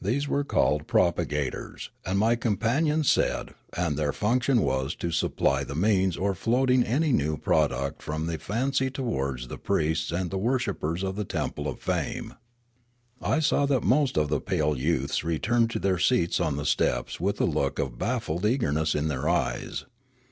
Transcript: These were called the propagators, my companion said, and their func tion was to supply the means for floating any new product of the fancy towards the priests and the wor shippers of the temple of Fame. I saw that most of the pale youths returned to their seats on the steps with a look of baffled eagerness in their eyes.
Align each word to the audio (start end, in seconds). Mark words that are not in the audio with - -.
These 0.00 0.28
were 0.28 0.44
called 0.44 0.82
the 0.82 0.84
propagators, 0.84 1.90
my 2.14 2.36
companion 2.36 3.02
said, 3.02 3.52
and 3.76 3.96
their 3.96 4.12
func 4.12 4.44
tion 4.44 4.60
was 4.60 4.94
to 4.94 5.10
supply 5.10 5.64
the 5.64 5.74
means 5.74 6.14
for 6.14 6.36
floating 6.36 6.84
any 6.84 7.10
new 7.10 7.36
product 7.36 8.08
of 8.08 8.26
the 8.28 8.38
fancy 8.38 8.92
towards 8.92 9.48
the 9.48 9.58
priests 9.58 10.12
and 10.12 10.30
the 10.30 10.38
wor 10.38 10.60
shippers 10.60 11.02
of 11.02 11.16
the 11.16 11.24
temple 11.24 11.66
of 11.66 11.80
Fame. 11.80 12.34
I 13.20 13.40
saw 13.40 13.66
that 13.66 13.82
most 13.82 14.16
of 14.16 14.28
the 14.28 14.40
pale 14.40 14.78
youths 14.78 15.24
returned 15.24 15.70
to 15.70 15.80
their 15.80 15.98
seats 15.98 16.38
on 16.38 16.54
the 16.56 16.64
steps 16.64 17.18
with 17.18 17.40
a 17.40 17.44
look 17.44 17.80
of 17.80 17.98
baffled 17.98 18.46
eagerness 18.46 18.94
in 18.94 19.08
their 19.08 19.28
eyes. 19.28 19.84